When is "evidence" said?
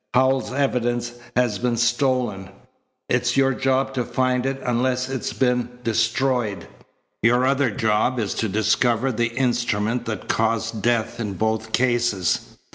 0.53-1.11